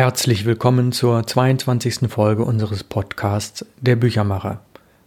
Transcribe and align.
Herzlich 0.00 0.46
willkommen 0.46 0.92
zur 0.92 1.26
22. 1.26 2.08
Folge 2.08 2.42
unseres 2.42 2.82
Podcasts 2.84 3.66
Der 3.82 3.96
Büchermacher. 3.96 4.62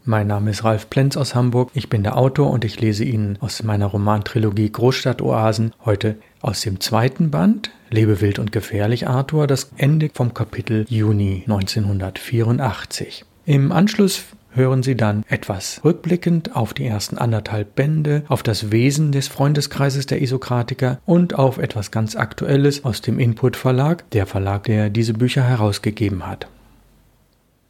Mein 0.06 0.28
Name 0.28 0.52
ist 0.52 0.64
Ralf 0.64 0.88
Plenz 0.92 1.18
aus 1.18 1.34
Hamburg, 1.34 1.72
ich 1.74 1.90
bin 1.90 2.04
der 2.04 2.16
Autor 2.16 2.52
und 2.52 2.64
ich 2.64 2.80
lese 2.80 3.04
Ihnen 3.04 3.40
aus 3.42 3.64
meiner 3.64 3.88
Romantrilogie 3.88 4.72
Großstadtoasen 4.72 5.74
heute 5.84 6.18
aus 6.42 6.62
dem 6.62 6.80
zweiten 6.80 7.32
Band 7.32 7.72
Lebe 7.90 8.22
wild 8.22 8.38
und 8.38 8.52
gefährlich 8.52 9.08
Arthur 9.08 9.48
das 9.48 9.72
Ende 9.78 10.12
vom 10.14 10.36
Kapitel 10.36 10.86
Juni 10.88 11.42
1984. 11.48 13.26
Im 13.48 13.72
Anschluss 13.72 14.24
hören 14.56 14.84
Sie 14.84 14.96
dann 14.96 15.24
etwas 15.30 15.82
rückblickend 15.84 16.56
auf 16.56 16.74
die 16.74 16.86
ersten 16.86 17.18
anderthalb 17.18 17.76
Bände, 17.76 18.24
auf 18.28 18.44
das 18.44 18.72
Wesen 18.72 19.12
des 19.12 19.28
Freundeskreises 19.28 20.06
der 20.06 20.22
Isokratiker 20.22 21.00
und 21.06 21.36
auf 21.36 21.58
etwas 21.58 21.92
ganz 21.92 22.16
Aktuelles 22.16 22.86
aus 22.86 23.02
dem 23.02 23.20
Input 23.20 23.56
Verlag, 23.56 24.10
der 24.12 24.26
Verlag, 24.26 24.64
der 24.64 24.90
diese 24.90 25.14
Bücher 25.14 25.44
herausgegeben 25.44 26.28
hat. 26.28 26.48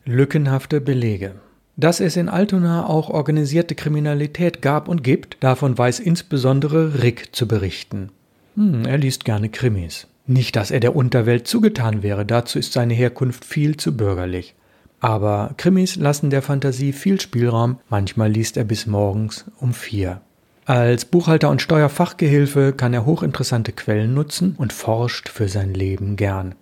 Lückenhafte 0.06 0.82
Belege. 0.82 1.36
Dass 1.76 2.00
es 2.00 2.18
in 2.18 2.30
Altona 2.30 2.86
auch 2.88 3.10
organisierte 3.10 3.74
Kriminalität 3.74 4.62
gab 4.62 4.88
und 4.88 5.04
gibt, 5.04 5.38
davon 5.40 5.78
weiß 5.78 6.00
insbesondere 6.00 7.02
Rick 7.02 7.36
zu 7.36 7.48
berichten. 7.48 8.10
Hm, 8.56 8.86
er 8.86 8.98
liest 8.98 9.26
gerne 9.26 9.50
Krimis. 9.50 10.08
Nicht, 10.26 10.56
dass 10.56 10.72
er 10.72 10.80
der 10.80 10.96
Unterwelt 10.96 11.48
zugetan 11.48 12.04
wäre, 12.04 12.26
dazu 12.26 12.60
ist 12.60 12.74
seine 12.74 12.94
Herkunft 12.94 13.44
viel 13.44 13.76
zu 13.78 13.98
bürgerlich. 13.98 14.56
Aber 15.04 15.54
Krimis 15.58 15.98
lassen 15.98 16.30
der 16.30 16.42
Fantasie 16.42 16.94
viel 16.94 17.20
Spielraum, 17.20 17.78
manchmal 17.90 18.32
liest 18.32 18.56
er 18.56 18.64
bis 18.64 18.86
morgens 18.86 19.44
um 19.60 19.74
vier. 19.74 20.22
Als 20.64 21.04
Buchhalter 21.04 21.50
und 21.50 21.62
Steuerfachgehilfe 21.62 22.72
kann 22.72 22.94
er 22.94 23.06
hochinteressante 23.06 23.74
Quellen 23.74 24.14
nutzen 24.14 24.56
und 24.58 24.72
forscht 24.72 25.28
für 25.28 25.50
sein 25.50 25.74
Leben 25.74 26.16
gern. 26.16 26.56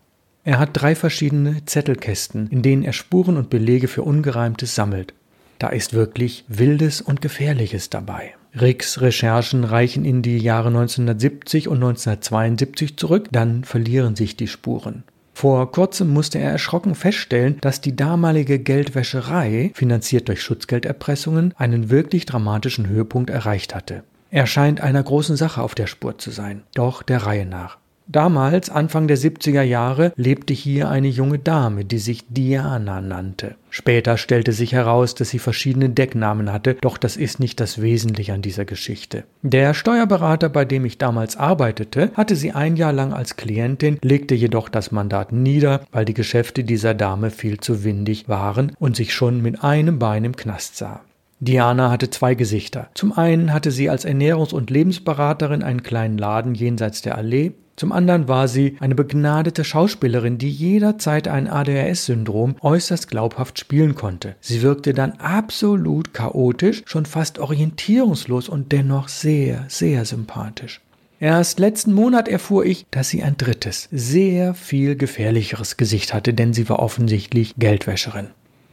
Er 0.44 0.58
hat 0.58 0.72
drei 0.74 0.96
verschiedene 0.96 1.64
Zettelkästen, 1.68 2.48
in 2.48 2.64
denen 2.64 2.84
er 2.84 2.94
Spuren 2.94 3.38
und 3.38 3.52
Belege 3.52 3.88
für 3.88 4.02
Ungereimtes 4.02 4.74
sammelt. 4.74 5.14
Da 5.60 5.70
ist 5.70 5.94
wirklich 5.94 6.44
Wildes 6.48 7.00
und 7.00 7.22
Gefährliches 7.22 7.92
dabei. 7.92 8.34
Ricks 8.60 9.02
Recherchen 9.02 9.64
reichen 9.66 10.04
in 10.04 10.24
die 10.24 10.40
Jahre 10.40 10.70
1970 10.70 11.68
und 11.68 11.76
1972 11.76 12.98
zurück, 12.98 13.28
dann 13.32 13.66
verlieren 13.66 14.16
sich 14.16 14.36
die 14.36 14.48
Spuren. 14.48 15.04
Vor 15.34 15.72
kurzem 15.72 16.10
musste 16.10 16.40
er 16.40 16.52
erschrocken 16.52 16.96
feststellen, 16.96 17.58
dass 17.62 17.82
die 17.82 17.96
damalige 17.96 18.60
Geldwäscherei, 18.60 19.72
finanziert 19.74 20.28
durch 20.28 20.42
Schutzgelderpressungen, 20.42 21.54
einen 21.58 21.90
wirklich 21.90 22.26
dramatischen 22.26 22.88
Höhepunkt 22.88 23.30
erreicht 23.30 23.74
hatte. 23.74 24.04
Er 24.30 24.48
scheint 24.48 24.82
einer 24.82 25.04
großen 25.04 25.36
Sache 25.36 25.62
auf 25.62 25.76
der 25.76 25.88
Spur 25.88 26.18
zu 26.18 26.32
sein, 26.32 26.64
doch 26.74 27.04
der 27.04 27.26
Reihe 27.26 27.46
nach. 27.46 27.78
Damals, 28.08 28.70
Anfang 28.70 29.08
der 29.08 29.18
70er 29.18 29.62
Jahre, 29.62 30.12
lebte 30.16 30.54
hier 30.54 30.90
eine 30.90 31.08
junge 31.08 31.40
Dame, 31.40 31.86
die 31.86 31.98
sich 31.98 32.26
Diana 32.28 33.00
nannte. 33.00 33.56
Später 33.70 34.18
stellte 34.18 34.52
sich 34.52 34.74
heraus, 34.74 35.16
dass 35.16 35.30
sie 35.30 35.40
verschiedene 35.40 35.90
Decknamen 35.90 36.52
hatte, 36.52 36.76
doch 36.82 36.98
das 36.98 37.16
ist 37.16 37.40
nicht 37.40 37.60
das 37.60 37.82
Wesentliche 37.82 38.34
an 38.34 38.42
dieser 38.42 38.66
Geschichte. 38.66 39.24
Der 39.44 39.74
Steuerberater, 39.74 40.50
bei 40.50 40.66
dem 40.66 40.84
ich 40.84 40.98
damals 40.98 41.38
arbeitete, 41.38 42.12
hatte 42.16 42.36
sie 42.36 42.52
ein 42.52 42.76
Jahr 42.76 42.92
lang 42.92 43.14
als 43.14 43.38
Klientin, 43.38 43.98
legte 44.02 44.36
jedoch 44.36 44.68
das 44.68 44.92
Mandat 44.92 45.32
nieder, 45.32 45.82
weil 45.92 46.04
die 46.04 46.14
Geschäfte 46.14 46.64
dieser 46.64 46.94
Dame 46.94 47.32
viel 47.32 47.60
zu 47.60 47.84
windig 47.86 48.28
waren 48.28 48.74
und 48.80 48.96
sich 48.98 49.14
schon 49.14 49.42
mit 49.42 49.64
einem 49.64 50.00
Bein 50.00 50.26
im 50.26 50.36
Knast 50.36 50.76
sah. 50.76 51.02
Diana 51.42 51.92
hatte 51.92 52.10
zwei 52.10 52.36
Gesichter. 52.36 52.90
Zum 52.94 53.12
einen 53.12 53.52
hatte 53.52 53.72
sie 53.72 53.90
als 53.90 54.06
Ernährungs- 54.06 54.54
und 54.54 54.70
Lebensberaterin 54.70 55.64
einen 55.64 55.84
kleinen 55.84 56.18
Laden 56.18 56.56
jenseits 56.56 57.02
der 57.02 57.18
Allee, 57.18 57.54
zum 57.82 57.92
anderen 57.92 58.28
war 58.28 58.48
sie 58.48 58.78
eine 58.80 58.94
begnadete 58.94 59.64
Schauspielerin, 59.64 60.38
die 60.38 60.52
jederzeit 60.52 61.28
ein 61.28 61.48
ADHS-Syndrom 61.48 62.58
äußerst 62.62 63.08
glaubhaft 63.08 63.60
spielen 63.60 63.96
konnte. 63.96 64.36
Sie 64.40 64.62
wirkte 64.62 64.94
dann 64.94 65.14
absolut 65.14 66.14
chaotisch, 66.14 66.84
schon 66.86 67.08
fast 67.08 67.40
orientierungslos 67.40 68.50
und 68.50 68.72
dennoch 68.72 69.08
sehr, 69.08 69.66
sehr 69.68 70.06
sympathisch. 70.06 70.80
Erst 71.20 71.60
letzten 71.60 71.94
Monat 71.94 72.28
erfuhr 72.28 72.66
ich, 72.66 72.86
dass 72.92 73.10
sie 73.10 73.24
ein 73.24 73.38
drittes, 73.38 73.88
sehr 73.92 74.54
viel 74.54 74.96
gefährlicheres 74.96 75.76
Gesicht 75.76 76.14
hatte, 76.14 76.36
denn 76.36 76.54
sie 76.54 76.70
war 76.70 76.80
offensichtlich 76.80 77.56
Geldwäscherin. 77.58 78.28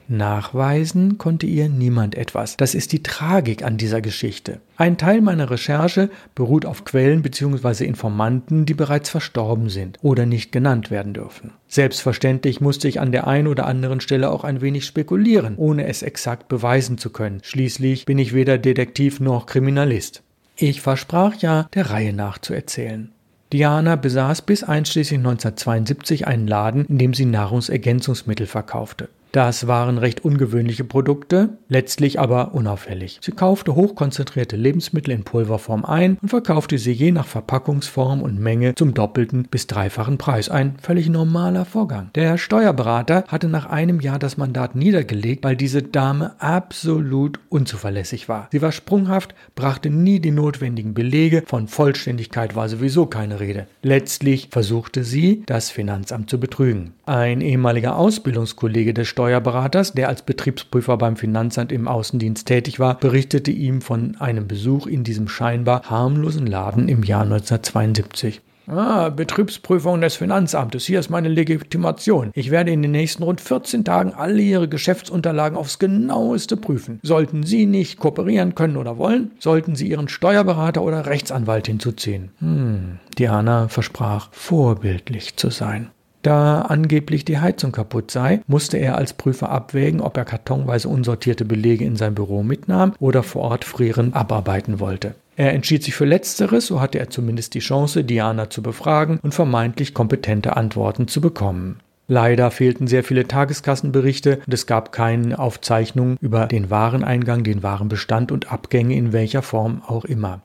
Nachweisen 0.09 1.19
konnte 1.19 1.47
ihr 1.47 1.69
niemand 1.69 2.15
etwas. 2.15 2.57
Das 2.57 2.75
ist 2.75 2.93
die 2.93 3.03
Tragik 3.03 3.63
an 3.63 3.77
dieser 3.77 4.01
Geschichte. 4.01 4.61
Ein 4.77 4.97
Teil 4.97 5.21
meiner 5.21 5.51
Recherche 5.51 6.09
beruht 6.35 6.65
auf 6.65 6.85
Quellen 6.85 7.21
bzw. 7.21 7.85
Informanten, 7.85 8.65
die 8.65 8.75
bereits 8.75 9.11
verstorben 9.11 9.69
sind 9.69 9.99
oder 10.03 10.25
nicht 10.25 10.51
genannt 10.51 10.91
werden 10.91 11.13
dürfen. 11.13 11.53
Selbstverständlich 11.69 12.61
musste 12.61 12.89
ich 12.89 13.01
an 13.01 13.13
der 13.13 13.27
einen 13.27 13.49
oder 13.49 13.67
anderen 13.67 14.01
Stelle 14.01 14.31
auch 14.31 14.45
ein 14.45 14.63
wenig 14.63 14.87
spekulieren, 14.87 15.57
ohne 15.57 15.87
es 15.87 16.03
exakt 16.03 16.49
beweisen 16.49 16.97
zu 16.97 17.11
können. 17.11 17.41
Schließlich 17.43 18.07
bin 18.07 18.19
ich 18.19 18.33
weder 18.33 18.57
Detektiv 18.57 19.21
noch 19.21 19.45
Kriminalist. 19.45 20.23
Ich 20.57 20.81
versprach 20.81 21.35
ja, 21.37 21.69
der 21.75 21.91
Reihe 21.91 22.13
nach 22.13 22.39
zu 22.39 22.55
erzählen. 22.55 23.13
Diana 23.53 23.97
besaß 23.97 24.43
bis 24.43 24.63
einschließlich 24.63 25.19
1972 25.19 26.27
einen 26.27 26.47
Laden, 26.47 26.85
in 26.87 26.99
dem 26.99 27.15
sie 27.15 27.25
Nahrungsergänzungsmittel 27.25 28.47
verkaufte. 28.47 29.09
Das 29.33 29.67
waren 29.67 29.99
recht 29.99 30.25
ungewöhnliche 30.25 30.85
Produkte, 30.85 31.51
letztlich 31.69 32.19
aber 32.19 32.55
unauffällig. 32.55 33.19
Sie 33.21 33.33
kaufte 33.33 33.75
hochkonzentrierte 33.75 34.57
Lebensmittel 34.57 35.13
in 35.13 35.25
Pulverform 35.25 35.85
ein 35.85 36.19
und 36.23 36.29
verkaufte 36.29 36.79
sie 36.79 36.93
je 36.93 37.13
nach 37.13 37.27
Verpackungsform 37.27 38.23
und 38.23 38.41
Menge 38.41 38.75
zum 38.75 38.95
doppelten 38.95 39.45
bis 39.51 39.67
dreifachen 39.67 40.17
Preis. 40.17 40.49
Ein 40.49 40.77
völlig 40.81 41.09
normaler 41.09 41.65
Vorgang. 41.65 42.11
Der 42.15 42.39
Steuerberater 42.39 43.25
hatte 43.29 43.49
nach 43.49 43.67
einem 43.67 44.01
Jahr 44.01 44.19
das 44.19 44.39
Mandat 44.39 44.75
niedergelegt, 44.75 45.45
weil 45.45 45.57
diese 45.57 45.83
Dame 45.83 46.35
absolut 46.39 47.39
unzuverlässig 47.51 48.29
war. 48.29 48.49
Sie 48.51 48.63
war 48.63 48.73
sprunghaft, 48.73 49.35
brachte 49.55 49.91
nie 49.91 50.21
die 50.21 50.31
notwendigen 50.31 50.95
Belege, 50.95 51.43
von 51.47 51.69
Vollständigkeit 51.69 52.57
war 52.57 52.69
sowieso 52.69 53.07
keine 53.07 53.41
Rede. 53.41 53.67
Letztlich 53.83 54.49
versuchte 54.51 55.05
sie, 55.05 55.43
das 55.47 55.71
Finanzamt 55.71 56.31
zu 56.31 56.41
betrügen. 56.41 56.95
Ein 57.09 57.41
ehemaliger 57.41 57.97
Ausbildungskollege 57.97 58.93
des 58.93 59.09
Steuerberaters, 59.09 59.93
der 59.93 60.11
als 60.11 60.21
Betriebsprüfer 60.21 60.99
beim 60.99 61.17
Finanzamt 61.17 61.73
im 61.73 61.89
Außendienst 61.89 62.47
tätig 62.47 62.81
war, 62.81 62.99
berichtete 62.99 63.51
ihm 63.51 63.81
von 63.81 64.17
einem 64.19 64.47
Besuch 64.47 64.87
in 64.87 65.05
diesem 65.05 65.27
scheinbar 65.27 65.85
harmlosen 65.89 66.47
Laden 66.47 66.87
im 66.91 67.03
Jahr 67.05 67.23
1972. 67.23 68.43
Ah, 68.67 69.09
Betriebsprüfung 69.09 70.03
des 70.03 70.17
Finanzamtes. 70.17 70.85
Hier 70.85 71.01
ist 71.01 71.09
meine 71.09 71.31
Legitimation. 71.31 72.31
Ich 72.35 72.51
werde 72.51 72.73
in 72.73 72.83
den 72.83 72.91
nächsten 72.91 73.23
rund 73.23 73.41
14 73.41 73.87
Tagen 73.87 74.13
alle 74.13 74.43
Ihre 74.43 74.69
Geschäftsunterlagen 74.69 75.57
aufs 75.57 75.79
genaueste 75.79 76.59
prüfen. 76.59 77.01
Sollten 77.03 77.43
Sie 77.43 77.65
nicht 77.65 77.99
kooperieren 77.99 78.55
können 78.55 78.77
oder 78.77 78.99
wollen, 78.99 79.31
sollten 79.39 79.77
Sie 79.77 79.89
Ihren 79.89 80.09
Steuerberater 80.09 80.83
oder 80.83 81.07
Rechtsanwalt 81.07 81.69
hinzuziehen. 81.69 82.33
Hm, 82.41 82.99
Diana 83.17 83.69
versprach, 83.69 84.29
vorbildlich 84.33 85.37
zu 85.37 85.49
sein. 85.49 85.89
Da 86.23 86.63
angeblich 86.63 87.25
die 87.25 87.39
Heizung 87.39 87.73
kaputt 87.73 88.11
sei, 88.11 88.41
musste 88.47 88.77
er 88.77 88.97
als 88.97 89.13
Prüfer 89.13 89.51
abwägen, 89.51 90.01
ob 90.01 90.17
er 90.17 90.25
kartonweise 90.25 90.89
unsortierte 90.89 91.45
Belege 91.45 91.85
in 91.85 91.97
sein 91.97 92.15
Büro 92.15 92.43
mitnahm 92.43 92.95
oder 92.99 93.23
vor 93.23 93.43
Ort 93.43 93.65
frierend 93.65 94.17
abarbeiten 94.17 94.81
wollte. 94.81 95.15
Er 95.37 95.53
entschied 95.53 95.85
sich 95.85 95.95
für 95.95 96.05
Letzteres, 96.05 96.67
so 96.67 96.81
hatte 96.81 96.99
er 96.99 97.11
zumindest 97.11 97.55
die 97.55 97.61
Chance, 97.61 98.03
Diana 98.03 98.51
zu 98.51 98.61
befragen 98.61 99.21
und 99.23 99.35
vermeintlich 99.35 99.95
kompetente 99.95 100.57
Antworten 100.57 101.07
zu 101.07 101.21
bekommen. 101.21 101.79
Leider 102.09 102.51
fehlten 102.51 102.89
sehr 102.89 103.05
viele 103.05 103.29
Tageskassenberichte 103.29 104.41
und 104.45 104.53
es 104.53 104.67
gab 104.67 104.93
keine 104.93 105.39
Aufzeichnungen 105.39 106.17
über 106.21 106.47
den 106.47 106.71
Wareneingang, 106.71 107.45
den 107.45 107.63
Warenbestand 107.63 108.33
und 108.33 108.51
Abgänge 108.51 108.97
in 108.97 109.13
welcher 109.13 109.43
Form 109.43 109.83
auch 109.87 110.07
immer. 110.07 110.41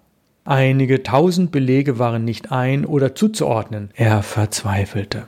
Einige 0.46 1.04
tausend 1.04 1.52
Belege 1.52 1.98
waren 2.00 2.26
nicht 2.26 2.52
ein- 2.52 2.86
oder 2.86 3.16
zuzuordnen. 3.16 3.92
Er 3.96 4.22
verzweifelte. 4.24 5.28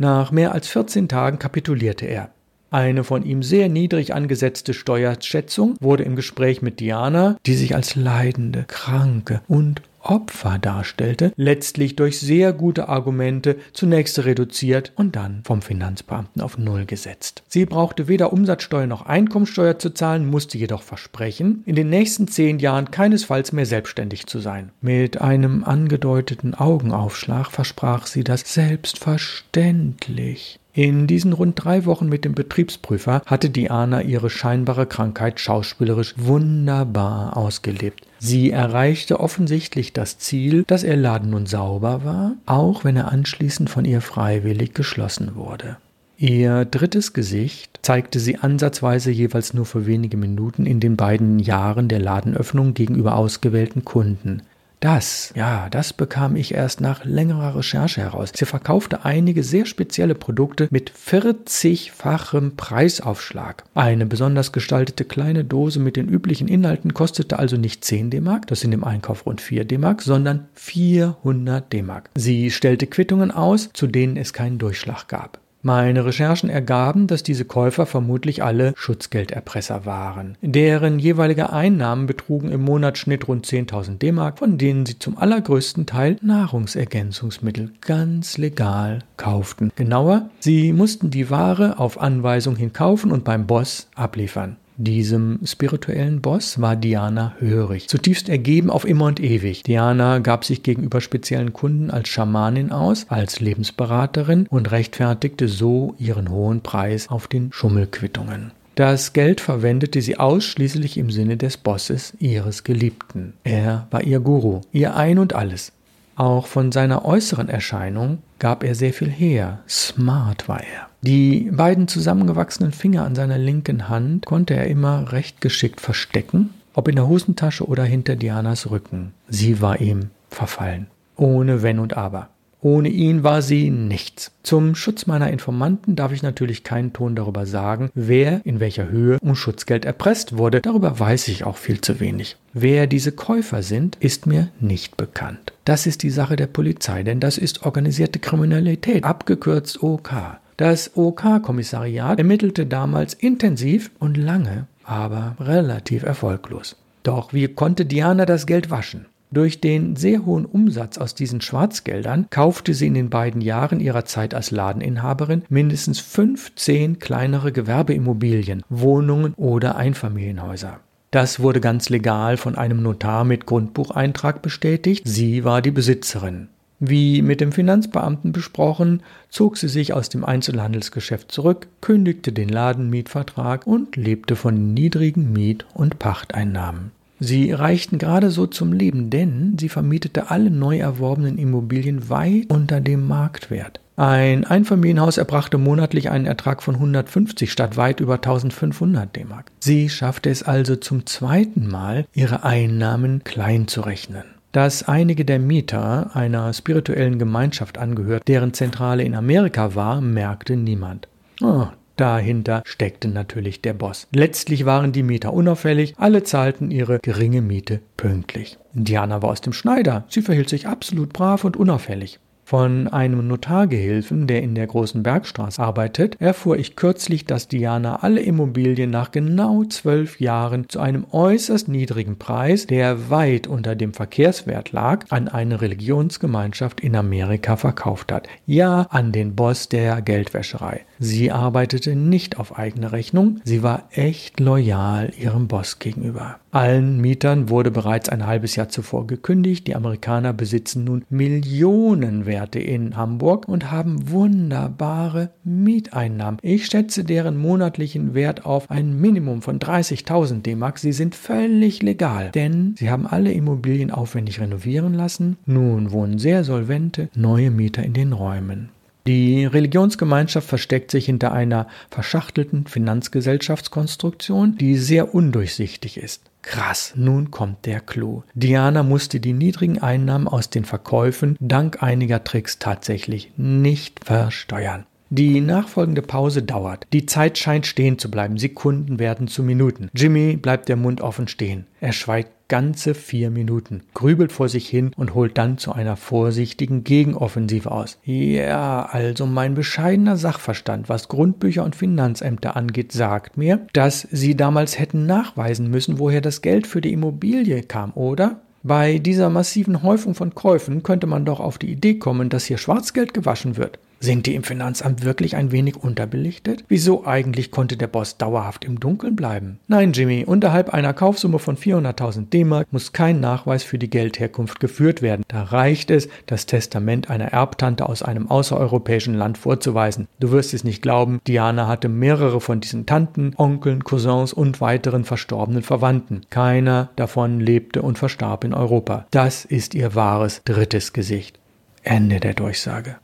Nach 0.00 0.30
mehr 0.30 0.52
als 0.52 0.66
14 0.68 1.10
Tagen 1.10 1.38
kapitulierte 1.38 2.06
er. 2.06 2.30
Eine 2.70 3.04
von 3.04 3.22
ihm 3.22 3.42
sehr 3.42 3.68
niedrig 3.68 4.14
angesetzte 4.14 4.72
Steuerschätzung 4.72 5.76
wurde 5.78 6.04
im 6.04 6.16
Gespräch 6.16 6.62
mit 6.62 6.80
Diana, 6.80 7.36
die 7.44 7.52
sich 7.52 7.74
als 7.74 7.96
leidende, 7.96 8.64
kranke 8.66 9.42
und 9.46 9.82
Opfer 10.02 10.58
darstellte, 10.58 11.32
letztlich 11.36 11.96
durch 11.96 12.20
sehr 12.20 12.52
gute 12.52 12.88
Argumente 12.88 13.56
zunächst 13.72 14.24
reduziert 14.24 14.92
und 14.96 15.16
dann 15.16 15.42
vom 15.44 15.62
Finanzbeamten 15.62 16.42
auf 16.42 16.58
Null 16.58 16.84
gesetzt. 16.86 17.42
Sie 17.48 17.66
brauchte 17.66 18.08
weder 18.08 18.32
Umsatzsteuer 18.32 18.86
noch 18.86 19.06
Einkommensteuer 19.06 19.78
zu 19.78 19.90
zahlen, 19.90 20.26
musste 20.26 20.58
jedoch 20.58 20.82
versprechen, 20.82 21.62
in 21.66 21.76
den 21.76 21.90
nächsten 21.90 22.26
zehn 22.28 22.58
Jahren 22.58 22.90
keinesfalls 22.90 23.52
mehr 23.52 23.66
selbstständig 23.66 24.26
zu 24.26 24.40
sein. 24.40 24.70
Mit 24.80 25.20
einem 25.20 25.64
angedeuteten 25.64 26.54
Augenaufschlag 26.54 27.50
versprach 27.50 28.06
sie 28.06 28.24
das 28.24 28.52
selbstverständlich. 28.52 30.58
In 30.72 31.08
diesen 31.08 31.32
rund 31.32 31.62
drei 31.62 31.84
Wochen 31.84 32.08
mit 32.08 32.24
dem 32.24 32.34
Betriebsprüfer 32.34 33.22
hatte 33.26 33.50
Diana 33.50 34.02
ihre 34.02 34.30
scheinbare 34.30 34.86
Krankheit 34.86 35.40
schauspielerisch 35.40 36.14
wunderbar 36.16 37.36
ausgelebt. 37.36 38.06
Sie 38.22 38.50
erreichte 38.50 39.18
offensichtlich 39.18 39.94
das 39.94 40.18
Ziel, 40.18 40.64
dass 40.66 40.84
ihr 40.84 40.96
Laden 40.96 41.30
nun 41.30 41.46
sauber 41.46 42.04
war, 42.04 42.36
auch 42.44 42.84
wenn 42.84 42.94
er 42.96 43.10
anschließend 43.10 43.70
von 43.70 43.86
ihr 43.86 44.02
freiwillig 44.02 44.74
geschlossen 44.74 45.36
wurde. 45.36 45.78
Ihr 46.18 46.66
drittes 46.66 47.14
Gesicht 47.14 47.80
zeigte 47.80 48.20
sie 48.20 48.36
ansatzweise 48.36 49.10
jeweils 49.10 49.54
nur 49.54 49.64
für 49.64 49.86
wenige 49.86 50.18
Minuten 50.18 50.66
in 50.66 50.80
den 50.80 50.96
beiden 50.96 51.38
Jahren 51.38 51.88
der 51.88 51.98
Ladenöffnung 51.98 52.74
gegenüber 52.74 53.16
ausgewählten 53.16 53.86
Kunden. 53.86 54.42
Das, 54.80 55.30
ja, 55.36 55.68
das 55.68 55.92
bekam 55.92 56.36
ich 56.36 56.54
erst 56.54 56.80
nach 56.80 57.04
längerer 57.04 57.54
Recherche 57.54 58.00
heraus. 58.00 58.32
Sie 58.34 58.46
verkaufte 58.46 59.04
einige 59.04 59.42
sehr 59.42 59.66
spezielle 59.66 60.14
Produkte 60.14 60.68
mit 60.70 60.90
40-fachem 60.90 62.56
Preisaufschlag. 62.56 63.64
Eine 63.74 64.06
besonders 64.06 64.52
gestaltete 64.52 65.04
kleine 65.04 65.44
Dose 65.44 65.80
mit 65.80 65.96
den 65.96 66.08
üblichen 66.08 66.48
Inhalten 66.48 66.94
kostete 66.94 67.38
also 67.38 67.58
nicht 67.58 67.84
10 67.84 68.08
D-Mark, 68.08 68.46
das 68.46 68.60
sind 68.60 68.72
im 68.72 68.84
Einkauf 68.84 69.26
rund 69.26 69.42
4 69.42 69.66
D-Mark, 69.66 70.00
sondern 70.00 70.48
400 70.54 71.70
D-Mark. 71.70 72.08
Sie 72.14 72.50
stellte 72.50 72.86
Quittungen 72.86 73.30
aus, 73.30 73.68
zu 73.74 73.86
denen 73.86 74.16
es 74.16 74.32
keinen 74.32 74.58
Durchschlag 74.58 75.08
gab. 75.08 75.39
Meine 75.62 76.06
Recherchen 76.06 76.48
ergaben, 76.48 77.06
dass 77.06 77.22
diese 77.22 77.44
Käufer 77.44 77.84
vermutlich 77.84 78.42
alle 78.42 78.72
Schutzgelderpresser 78.76 79.84
waren. 79.84 80.38
Deren 80.40 80.98
jeweilige 80.98 81.52
Einnahmen 81.52 82.06
betrugen 82.06 82.50
im 82.50 82.62
Monatsschnitt 82.62 83.28
rund 83.28 83.46
10.000 83.46 83.98
D-Mark, 83.98 84.38
von 84.38 84.56
denen 84.56 84.86
sie 84.86 84.98
zum 84.98 85.18
allergrößten 85.18 85.84
Teil 85.84 86.16
Nahrungsergänzungsmittel 86.22 87.72
ganz 87.82 88.38
legal 88.38 89.00
kauften. 89.18 89.70
Genauer, 89.76 90.30
sie 90.40 90.72
mussten 90.72 91.10
die 91.10 91.28
Ware 91.28 91.78
auf 91.78 92.00
Anweisung 92.00 92.56
hin 92.56 92.72
kaufen 92.72 93.12
und 93.12 93.24
beim 93.24 93.46
Boss 93.46 93.88
abliefern. 93.94 94.56
Diesem 94.82 95.40
spirituellen 95.44 96.22
Boss 96.22 96.58
war 96.58 96.74
Diana 96.74 97.34
hörig, 97.38 97.86
zutiefst 97.86 98.30
ergeben 98.30 98.70
auf 98.70 98.86
immer 98.86 99.04
und 99.04 99.20
ewig. 99.20 99.62
Diana 99.62 100.20
gab 100.20 100.42
sich 100.46 100.62
gegenüber 100.62 101.02
speziellen 101.02 101.52
Kunden 101.52 101.90
als 101.90 102.08
Schamanin 102.08 102.72
aus, 102.72 103.04
als 103.10 103.40
Lebensberaterin 103.40 104.46
und 104.48 104.70
rechtfertigte 104.70 105.48
so 105.48 105.94
ihren 105.98 106.30
hohen 106.30 106.62
Preis 106.62 107.10
auf 107.10 107.28
den 107.28 107.52
Schummelquittungen. 107.52 108.52
Das 108.74 109.12
Geld 109.12 109.42
verwendete 109.42 110.00
sie 110.00 110.16
ausschließlich 110.16 110.96
im 110.96 111.10
Sinne 111.10 111.36
des 111.36 111.58
Bosses, 111.58 112.14
ihres 112.18 112.64
Geliebten. 112.64 113.34
Er 113.44 113.86
war 113.90 114.02
ihr 114.02 114.20
Guru, 114.20 114.62
ihr 114.72 114.96
Ein 114.96 115.18
und 115.18 115.34
alles. 115.34 115.72
Auch 116.16 116.46
von 116.46 116.72
seiner 116.72 117.04
äußeren 117.04 117.50
Erscheinung 117.50 118.22
gab 118.38 118.64
er 118.64 118.74
sehr 118.74 118.94
viel 118.94 119.10
her. 119.10 119.58
Smart 119.68 120.48
war 120.48 120.62
er. 120.62 120.89
Die 121.02 121.50
beiden 121.50 121.88
zusammengewachsenen 121.88 122.72
Finger 122.72 123.04
an 123.04 123.14
seiner 123.14 123.38
linken 123.38 123.88
Hand 123.88 124.26
konnte 124.26 124.54
er 124.54 124.66
immer 124.66 125.12
recht 125.12 125.40
geschickt 125.40 125.80
verstecken, 125.80 126.50
ob 126.74 126.88
in 126.88 126.96
der 126.96 127.08
Hosentasche 127.08 127.66
oder 127.66 127.84
hinter 127.84 128.16
Dianas 128.16 128.70
Rücken. 128.70 129.12
Sie 129.28 129.62
war 129.62 129.80
ihm 129.80 130.10
verfallen. 130.28 130.88
Ohne 131.16 131.62
Wenn 131.62 131.78
und 131.78 131.96
Aber. 131.96 132.28
Ohne 132.62 132.90
ihn 132.90 133.22
war 133.24 133.40
sie 133.40 133.70
nichts. 133.70 134.32
Zum 134.42 134.74
Schutz 134.74 135.06
meiner 135.06 135.30
Informanten 135.30 135.96
darf 135.96 136.12
ich 136.12 136.22
natürlich 136.22 136.62
keinen 136.62 136.92
Ton 136.92 137.16
darüber 137.16 137.46
sagen, 137.46 137.90
wer 137.94 138.44
in 138.44 138.60
welcher 138.60 138.90
Höhe 138.90 139.18
um 139.22 139.34
Schutzgeld 139.34 139.86
erpresst 139.86 140.36
wurde. 140.36 140.60
Darüber 140.60 141.00
weiß 141.00 141.28
ich 141.28 141.44
auch 141.44 141.56
viel 141.56 141.80
zu 141.80 142.00
wenig. 142.00 142.36
Wer 142.52 142.86
diese 142.86 143.12
Käufer 143.12 143.62
sind, 143.62 143.96
ist 144.00 144.26
mir 144.26 144.48
nicht 144.60 144.98
bekannt. 144.98 145.54
Das 145.64 145.86
ist 145.86 146.02
die 146.02 146.10
Sache 146.10 146.36
der 146.36 146.48
Polizei, 146.48 147.02
denn 147.02 147.20
das 147.20 147.38
ist 147.38 147.64
organisierte 147.64 148.18
Kriminalität, 148.18 149.04
abgekürzt 149.04 149.82
OK. 149.82 150.12
Das 150.60 150.94
OK-Kommissariat 150.94 152.18
ermittelte 152.18 152.66
damals 152.66 153.14
intensiv 153.14 153.90
und 153.98 154.18
lange, 154.18 154.66
aber 154.84 155.34
relativ 155.40 156.02
erfolglos. 156.02 156.76
Doch 157.02 157.32
wie 157.32 157.48
konnte 157.48 157.86
Diana 157.86 158.26
das 158.26 158.44
Geld 158.44 158.68
waschen? 158.68 159.06
Durch 159.30 159.62
den 159.62 159.96
sehr 159.96 160.26
hohen 160.26 160.44
Umsatz 160.44 160.98
aus 160.98 161.14
diesen 161.14 161.40
Schwarzgeldern 161.40 162.26
kaufte 162.28 162.74
sie 162.74 162.88
in 162.88 162.92
den 162.92 163.08
beiden 163.08 163.40
Jahren 163.40 163.80
ihrer 163.80 164.04
Zeit 164.04 164.34
als 164.34 164.50
Ladeninhaberin 164.50 165.44
mindestens 165.48 165.98
15 165.98 166.98
kleinere 166.98 167.52
Gewerbeimmobilien, 167.52 168.62
Wohnungen 168.68 169.32
oder 169.38 169.76
Einfamilienhäuser. 169.76 170.80
Das 171.10 171.40
wurde 171.40 171.62
ganz 171.62 171.88
legal 171.88 172.36
von 172.36 172.54
einem 172.54 172.82
Notar 172.82 173.24
mit 173.24 173.46
Grundbucheintrag 173.46 174.42
bestätigt. 174.42 175.04
Sie 175.06 175.42
war 175.42 175.62
die 175.62 175.70
Besitzerin. 175.70 176.48
Wie 176.80 177.20
mit 177.20 177.42
dem 177.42 177.52
Finanzbeamten 177.52 178.32
besprochen, 178.32 179.02
zog 179.28 179.58
sie 179.58 179.68
sich 179.68 179.92
aus 179.92 180.08
dem 180.08 180.24
Einzelhandelsgeschäft 180.24 181.30
zurück, 181.30 181.68
kündigte 181.82 182.32
den 182.32 182.48
Ladenmietvertrag 182.48 183.66
und 183.66 183.96
lebte 183.96 184.34
von 184.34 184.72
niedrigen 184.72 185.30
Miet- 185.30 185.66
und 185.74 185.98
Pachteinnahmen. 185.98 186.92
Sie 187.22 187.52
reichten 187.52 187.98
gerade 187.98 188.30
so 188.30 188.46
zum 188.46 188.72
Leben, 188.72 189.10
denn 189.10 189.58
sie 189.60 189.68
vermietete 189.68 190.30
alle 190.30 190.50
neu 190.50 190.78
erworbenen 190.78 191.36
Immobilien 191.36 192.08
weit 192.08 192.46
unter 192.48 192.80
dem 192.80 193.06
Marktwert. 193.06 193.78
Ein 193.96 194.46
Einfamilienhaus 194.46 195.18
erbrachte 195.18 195.58
monatlich 195.58 196.08
einen 196.08 196.24
Ertrag 196.24 196.62
von 196.62 196.76
150 196.76 197.52
statt 197.52 197.76
weit 197.76 198.00
über 198.00 198.14
1500 198.14 199.14
D-Mark. 199.14 199.50
Sie 199.60 199.90
schaffte 199.90 200.30
es 200.30 200.42
also 200.42 200.76
zum 200.76 201.04
zweiten 201.04 201.68
Mal, 201.68 202.06
ihre 202.14 202.42
Einnahmen 202.42 203.22
klein 203.22 203.68
zu 203.68 203.82
rechnen. 203.82 204.24
Dass 204.52 204.82
einige 204.82 205.24
der 205.24 205.38
Mieter 205.38 206.10
einer 206.14 206.52
spirituellen 206.52 207.18
Gemeinschaft 207.18 207.78
angehört, 207.78 208.26
deren 208.26 208.52
Zentrale 208.52 209.04
in 209.04 209.14
Amerika 209.14 209.74
war, 209.74 210.00
merkte 210.00 210.56
niemand. 210.56 211.08
Oh, 211.40 211.68
Dahinter 212.00 212.62
steckte 212.64 213.08
natürlich 213.08 213.60
der 213.60 213.74
Boss. 213.74 214.08
Letztlich 214.10 214.64
waren 214.64 214.90
die 214.92 215.02
Mieter 215.02 215.34
unauffällig, 215.34 215.92
alle 215.98 216.22
zahlten 216.22 216.70
ihre 216.70 216.98
geringe 216.98 217.42
Miete 217.42 217.80
pünktlich. 217.98 218.56
Diana 218.72 219.20
war 219.20 219.28
aus 219.28 219.42
dem 219.42 219.52
Schneider, 219.52 220.04
sie 220.08 220.22
verhielt 220.22 220.48
sich 220.48 220.66
absolut 220.66 221.12
brav 221.12 221.44
und 221.44 221.58
unauffällig. 221.58 222.18
Von 222.50 222.88
einem 222.88 223.28
Notargehilfen, 223.28 224.26
der 224.26 224.42
in 224.42 224.56
der 224.56 224.66
großen 224.66 225.04
Bergstraße 225.04 225.62
arbeitet, 225.62 226.20
erfuhr 226.20 226.58
ich 226.58 226.74
kürzlich, 226.74 227.24
dass 227.24 227.46
Diana 227.46 228.02
alle 228.02 228.22
Immobilien 228.22 228.90
nach 228.90 229.12
genau 229.12 229.62
zwölf 229.66 230.18
Jahren 230.18 230.68
zu 230.68 230.80
einem 230.80 231.06
äußerst 231.12 231.68
niedrigen 231.68 232.18
Preis, 232.18 232.66
der 232.66 233.08
weit 233.08 233.46
unter 233.46 233.76
dem 233.76 233.94
Verkehrswert 233.94 234.72
lag, 234.72 235.04
an 235.10 235.28
eine 235.28 235.60
Religionsgemeinschaft 235.60 236.80
in 236.80 236.96
Amerika 236.96 237.54
verkauft 237.54 238.10
hat. 238.10 238.26
Ja, 238.46 238.88
an 238.90 239.12
den 239.12 239.36
Boss 239.36 239.68
der 239.68 240.02
Geldwäscherei. 240.02 240.80
Sie 241.02 241.32
arbeitete 241.32 241.96
nicht 241.96 242.38
auf 242.38 242.58
eigene 242.58 242.92
Rechnung, 242.92 243.40
sie 243.44 243.62
war 243.62 243.84
echt 243.90 244.38
loyal 244.38 245.10
ihrem 245.18 245.48
Boss 245.48 245.78
gegenüber. 245.78 246.36
Allen 246.52 247.00
Mietern 247.00 247.48
wurde 247.48 247.70
bereits 247.70 248.10
ein 248.10 248.26
halbes 248.26 248.54
Jahr 248.54 248.68
zuvor 248.68 249.06
gekündigt. 249.06 249.66
Die 249.66 249.74
Amerikaner 249.74 250.34
besitzen 250.34 250.84
nun 250.84 251.04
Millionenwerte 251.08 252.58
in 252.58 252.96
Hamburg 252.96 253.48
und 253.48 253.70
haben 253.70 254.10
wunderbare 254.10 255.30
Mieteinnahmen. 255.42 256.38
Ich 256.42 256.66
schätze 256.66 257.04
deren 257.04 257.38
monatlichen 257.38 258.12
Wert 258.12 258.44
auf 258.44 258.70
ein 258.70 259.00
Minimum 259.00 259.40
von 259.40 259.58
30.000 259.58 260.42
D-Mark. 260.42 260.78
Sie 260.78 260.92
sind 260.92 261.14
völlig 261.14 261.82
legal, 261.82 262.30
denn 262.32 262.74
sie 262.78 262.90
haben 262.90 263.06
alle 263.06 263.32
Immobilien 263.32 263.90
aufwendig 263.90 264.38
renovieren 264.38 264.92
lassen. 264.92 265.38
Nun 265.46 265.92
wohnen 265.92 266.18
sehr 266.18 266.44
solvente 266.44 267.08
neue 267.14 267.50
Mieter 267.50 267.82
in 267.84 267.94
den 267.94 268.12
Räumen. 268.12 268.68
Die 269.06 269.44
Religionsgemeinschaft 269.44 270.48
versteckt 270.48 270.90
sich 270.90 271.06
hinter 271.06 271.32
einer 271.32 271.66
verschachtelten 271.90 272.66
Finanzgesellschaftskonstruktion, 272.66 274.56
die 274.56 274.76
sehr 274.76 275.14
undurchsichtig 275.14 275.96
ist. 275.96 276.30
Krass, 276.42 276.94
nun 276.96 277.30
kommt 277.30 277.66
der 277.66 277.80
Clou. 277.80 278.22
Diana 278.34 278.82
musste 278.82 279.20
die 279.20 279.32
niedrigen 279.32 279.78
Einnahmen 279.78 280.28
aus 280.28 280.50
den 280.50 280.64
Verkäufen 280.64 281.36
dank 281.40 281.82
einiger 281.82 282.24
Tricks 282.24 282.58
tatsächlich 282.58 283.32
nicht 283.36 284.04
versteuern. 284.04 284.86
Die 285.12 285.40
nachfolgende 285.40 286.02
Pause 286.02 286.44
dauert. 286.44 286.86
Die 286.92 287.04
Zeit 287.04 287.36
scheint 287.36 287.66
stehen 287.66 287.98
zu 287.98 288.12
bleiben. 288.12 288.38
Sekunden 288.38 289.00
werden 289.00 289.26
zu 289.26 289.42
Minuten. 289.42 289.90
Jimmy 289.92 290.36
bleibt 290.36 290.68
der 290.68 290.76
Mund 290.76 291.00
offen 291.00 291.26
stehen. 291.26 291.66
Er 291.80 291.92
schweigt 291.92 292.30
ganze 292.50 292.94
vier 292.94 293.30
Minuten, 293.30 293.84
grübelt 293.94 294.32
vor 294.32 294.50
sich 294.50 294.68
hin 294.68 294.90
und 294.96 295.14
holt 295.14 295.38
dann 295.38 295.56
zu 295.56 295.72
einer 295.72 295.96
vorsichtigen 295.96 296.84
Gegenoffensive 296.84 297.70
aus. 297.70 297.98
Ja, 298.04 298.84
also 298.84 299.24
mein 299.24 299.54
bescheidener 299.54 300.18
Sachverstand, 300.18 300.90
was 300.90 301.08
Grundbücher 301.08 301.64
und 301.64 301.76
Finanzämter 301.76 302.56
angeht, 302.56 302.92
sagt 302.92 303.38
mir, 303.38 303.66
dass 303.72 304.06
Sie 304.10 304.36
damals 304.36 304.78
hätten 304.78 305.06
nachweisen 305.06 305.70
müssen, 305.70 305.98
woher 305.98 306.20
das 306.20 306.42
Geld 306.42 306.66
für 306.66 306.82
die 306.82 306.92
Immobilie 306.92 307.62
kam, 307.62 307.92
oder? 307.94 308.42
Bei 308.62 308.98
dieser 308.98 309.30
massiven 309.30 309.82
Häufung 309.82 310.14
von 310.14 310.34
Käufen 310.34 310.82
könnte 310.82 311.06
man 311.06 311.24
doch 311.24 311.40
auf 311.40 311.56
die 311.56 311.70
Idee 311.70 311.94
kommen, 311.94 312.28
dass 312.28 312.44
hier 312.44 312.58
Schwarzgeld 312.58 313.14
gewaschen 313.14 313.56
wird. 313.56 313.78
Sind 314.02 314.24
die 314.24 314.34
im 314.34 314.44
Finanzamt 314.44 315.04
wirklich 315.04 315.36
ein 315.36 315.52
wenig 315.52 315.76
unterbelichtet? 315.76 316.64
Wieso 316.68 317.06
eigentlich 317.06 317.50
konnte 317.50 317.76
der 317.76 317.86
Boss 317.86 318.16
dauerhaft 318.16 318.64
im 318.64 318.80
Dunkeln 318.80 319.14
bleiben? 319.14 319.60
Nein, 319.68 319.92
Jimmy, 319.92 320.24
unterhalb 320.24 320.70
einer 320.70 320.94
Kaufsumme 320.94 321.38
von 321.38 321.58
400.000 321.58 322.30
D-Mark 322.30 322.66
muss 322.72 322.92
kein 322.92 323.20
Nachweis 323.20 323.62
für 323.62 323.76
die 323.76 323.90
Geldherkunft 323.90 324.58
geführt 324.58 325.02
werden. 325.02 325.22
Da 325.28 325.42
reicht 325.42 325.90
es, 325.90 326.08
das 326.24 326.46
Testament 326.46 327.10
einer 327.10 327.26
Erbtante 327.26 327.86
aus 327.90 328.02
einem 328.02 328.30
außereuropäischen 328.30 329.12
Land 329.12 329.36
vorzuweisen. 329.36 330.08
Du 330.18 330.30
wirst 330.30 330.54
es 330.54 330.64
nicht 330.64 330.80
glauben, 330.80 331.20
Diana 331.26 331.68
hatte 331.68 331.90
mehrere 331.90 332.40
von 332.40 332.60
diesen 332.60 332.86
Tanten, 332.86 333.34
Onkeln, 333.36 333.84
Cousins 333.84 334.32
und 334.32 334.62
weiteren 334.62 335.04
verstorbenen 335.04 335.62
Verwandten. 335.62 336.22
Keiner 336.30 336.88
davon 336.96 337.38
lebte 337.38 337.82
und 337.82 337.98
verstarb 337.98 338.44
in 338.44 338.54
Europa. 338.54 339.04
Das 339.10 339.44
ist 339.44 339.74
ihr 339.74 339.94
wahres 339.94 340.40
drittes 340.46 340.94
Gesicht. 340.94 341.38
Ende 341.82 342.18
der 342.18 342.32
Durchsage. 342.32 342.96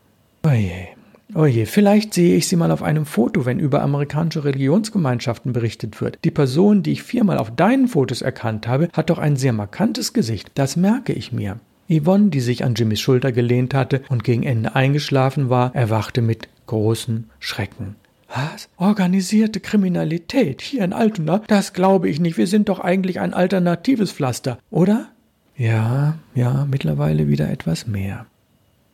Oje. 0.46 0.88
Oje, 1.34 1.66
vielleicht 1.66 2.14
sehe 2.14 2.36
ich 2.36 2.46
sie 2.46 2.54
mal 2.54 2.70
auf 2.70 2.84
einem 2.84 3.04
Foto, 3.04 3.46
wenn 3.46 3.58
über 3.58 3.82
amerikanische 3.82 4.44
Religionsgemeinschaften 4.44 5.52
berichtet 5.52 6.00
wird. 6.00 6.20
Die 6.22 6.30
Person, 6.30 6.84
die 6.84 6.92
ich 6.92 7.02
viermal 7.02 7.38
auf 7.38 7.50
deinen 7.56 7.88
Fotos 7.88 8.22
erkannt 8.22 8.68
habe, 8.68 8.88
hat 8.92 9.10
doch 9.10 9.18
ein 9.18 9.34
sehr 9.34 9.52
markantes 9.52 10.12
Gesicht. 10.12 10.52
Das 10.54 10.76
merke 10.76 11.12
ich 11.12 11.32
mir. 11.32 11.58
Yvonne, 11.90 12.30
die 12.30 12.38
sich 12.38 12.62
an 12.62 12.76
Jimmys 12.76 13.00
Schulter 13.00 13.32
gelehnt 13.32 13.74
hatte 13.74 14.02
und 14.08 14.22
gegen 14.22 14.44
Ende 14.44 14.76
eingeschlafen 14.76 15.50
war, 15.50 15.74
erwachte 15.74 16.22
mit 16.22 16.48
großem 16.66 17.24
Schrecken. 17.40 17.96
Was? 18.28 18.68
Organisierte 18.76 19.58
Kriminalität 19.58 20.62
hier 20.62 20.84
in 20.84 20.92
Altona? 20.92 21.42
Das 21.48 21.72
glaube 21.72 22.08
ich 22.08 22.20
nicht. 22.20 22.38
Wir 22.38 22.46
sind 22.46 22.68
doch 22.68 22.78
eigentlich 22.78 23.18
ein 23.18 23.34
alternatives 23.34 24.12
Pflaster, 24.12 24.58
oder? 24.70 25.08
Ja, 25.56 26.18
ja, 26.36 26.68
mittlerweile 26.70 27.26
wieder 27.26 27.50
etwas 27.50 27.88
mehr. 27.88 28.26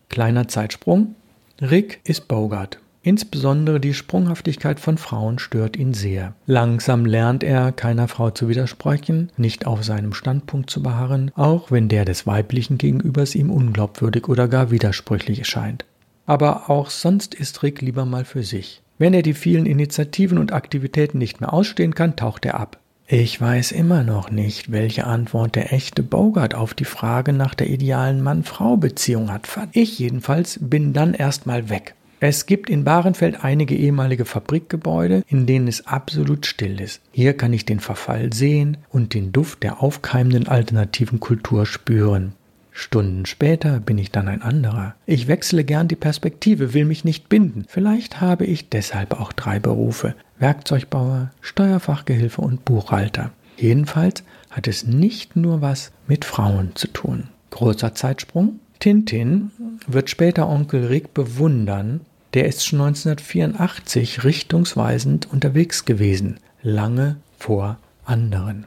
Kleiner 0.09 0.49
Zeitsprung. 0.49 1.15
Rick 1.63 2.01
ist 2.03 2.27
Bogart. 2.27 2.81
Insbesondere 3.03 3.79
die 3.79 3.95
Sprunghaftigkeit 3.95 4.81
von 4.81 4.99
Frauen 4.99 5.39
stört 5.39 5.77
ihn 5.77 5.95
sehr. 5.95 6.35
Langsam 6.45 7.07
lernt 7.07 7.45
er, 7.45 7.71
keiner 7.71 8.09
Frau 8.09 8.31
zu 8.31 8.49
widersprechen, 8.49 9.31
nicht 9.37 9.65
auf 9.65 9.85
seinem 9.85 10.13
Standpunkt 10.13 10.71
zu 10.71 10.83
beharren, 10.83 11.31
auch 11.37 11.71
wenn 11.71 11.89
der 11.89 12.05
des 12.05 12.27
weiblichen 12.27 12.79
Gegenübers 12.79 13.37
ihm 13.37 13.49
unglaubwürdig 13.49 14.29
oder 14.29 14.49
gar 14.49 14.73
widersprüchlich 14.73 15.39
erscheint. 15.39 15.85
Aber 16.27 16.69
auch 16.69 16.91
sonst 16.91 17.33
ist 17.33 17.63
Rick 17.63 17.81
lieber 17.81 18.07
mal 18.07 18.25
für 18.25 18.43
sich. 18.43 18.83
Wenn 18.99 19.15
er 19.15 19.23
die 19.23 19.35
vielen 19.35 19.67
Initiativen 19.67 20.39
und 20.39 20.53
Aktivitäten 20.53 21.19
nicht 21.19 21.41
mehr 21.41 21.53
ausstehen 21.53 21.95
kann, 21.95 22.17
taucht 22.17 22.45
er 22.45 22.59
ab. 22.59 22.81
Ich 23.15 23.39
weiß 23.39 23.73
immer 23.73 24.05
noch 24.05 24.31
nicht, 24.31 24.73
welche 24.73 25.07
Antwort 25.07 25.55
der 25.55 25.75
echte 25.75 26.03
Bogart 26.03 26.55
auf 26.55 26.73
die 26.73 26.87
Frage 26.87 27.35
nach 27.35 27.55
der 27.55 27.69
idealen 27.69 28.23
Mann-Frau-Beziehung 28.23 29.31
hat. 29.31 29.47
Ich 29.73 29.99
jedenfalls 29.99 30.59
bin 30.63 30.95
dann 30.95 31.13
erstmal 31.13 31.69
weg. 31.69 31.95
Es 32.21 32.47
gibt 32.47 32.71
in 32.71 32.85
Bahrenfeld 32.85 33.45
einige 33.45 33.77
ehemalige 33.77 34.25
Fabrikgebäude, 34.25 35.25
in 35.29 35.45
denen 35.45 35.69
es 35.69 35.87
absolut 35.87 36.47
still 36.47 36.81
ist. 36.81 37.03
Hier 37.13 37.35
kann 37.35 37.53
ich 37.53 37.67
den 37.67 37.81
Verfall 37.81 38.33
sehen 38.33 38.79
und 38.89 39.13
den 39.13 39.31
Duft 39.31 39.63
der 39.63 39.83
aufkeimenden 39.83 40.49
alternativen 40.49 41.21
Kultur 41.21 41.67
spüren. 41.67 42.33
Stunden 42.73 43.27
später 43.27 43.81
bin 43.81 43.99
ich 43.99 44.11
dann 44.11 44.29
ein 44.29 44.43
anderer. 44.43 44.95
Ich 45.05 45.29
wechsle 45.29 45.63
gern 45.63 45.89
die 45.89 45.97
Perspektive, 45.97 46.73
will 46.73 46.87
mich 46.87 47.05
nicht 47.05 47.29
binden. 47.29 47.67
Vielleicht 47.69 48.21
habe 48.21 48.47
ich 48.47 48.71
deshalb 48.71 49.21
auch 49.21 49.33
drei 49.33 49.61
Berufe. 49.61 50.15
Werkzeugbauer, 50.39 51.31
Steuerfachgehilfe 51.41 52.41
und 52.41 52.65
Buchhalter. 52.65 53.31
Jedenfalls 53.57 54.25
hat 54.51 54.67
es 54.67 54.87
nicht 54.87 55.37
nur 55.37 55.61
was 55.61 55.93
mit 56.09 56.25
Frauen 56.25 56.73
zu 56.75 56.89
tun. 56.89 57.29
Großer 57.51 57.95
Zeitsprung. 57.95 58.59
Tintin 58.81 59.51
wird 59.87 60.11
später 60.11 60.49
Onkel 60.49 60.87
Rick 60.87 61.15
bewundern. 61.15 62.01
Der 62.35 62.47
ist 62.47 62.65
schon 62.65 62.81
1984 62.81 64.25
richtungsweisend 64.25 65.31
unterwegs 65.31 65.85
gewesen, 65.85 66.39
lange 66.63 67.17
vor 67.39 67.79
anderen. 68.05 68.67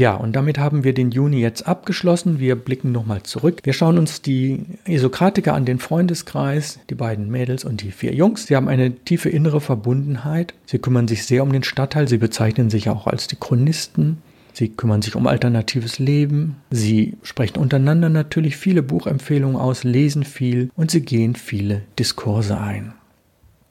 Ja, 0.00 0.14
und 0.14 0.34
damit 0.34 0.56
haben 0.56 0.82
wir 0.82 0.94
den 0.94 1.10
Juni 1.10 1.42
jetzt 1.42 1.68
abgeschlossen. 1.68 2.40
Wir 2.40 2.56
blicken 2.56 2.90
nochmal 2.90 3.22
zurück. 3.22 3.60
Wir 3.64 3.74
schauen 3.74 3.98
uns 3.98 4.22
die 4.22 4.64
Isokratiker 4.86 5.52
an 5.52 5.66
den 5.66 5.78
Freundeskreis, 5.78 6.80
die 6.88 6.94
beiden 6.94 7.30
Mädels 7.30 7.66
und 7.66 7.82
die 7.82 7.90
vier 7.90 8.14
Jungs. 8.14 8.46
Sie 8.46 8.56
haben 8.56 8.68
eine 8.68 8.94
tiefe 8.94 9.28
innere 9.28 9.60
Verbundenheit. 9.60 10.54
Sie 10.64 10.78
kümmern 10.78 11.06
sich 11.06 11.26
sehr 11.26 11.42
um 11.42 11.52
den 11.52 11.64
Stadtteil. 11.64 12.08
Sie 12.08 12.16
bezeichnen 12.16 12.70
sich 12.70 12.88
auch 12.88 13.06
als 13.06 13.26
die 13.26 13.36
Chronisten. 13.36 14.22
Sie 14.54 14.70
kümmern 14.70 15.02
sich 15.02 15.16
um 15.16 15.26
alternatives 15.26 15.98
Leben. 15.98 16.56
Sie 16.70 17.18
sprechen 17.22 17.58
untereinander 17.58 18.08
natürlich 18.08 18.56
viele 18.56 18.82
Buchempfehlungen 18.82 19.58
aus, 19.58 19.84
lesen 19.84 20.24
viel 20.24 20.70
und 20.76 20.90
sie 20.90 21.02
gehen 21.02 21.34
viele 21.34 21.82
Diskurse 21.98 22.58
ein. 22.58 22.94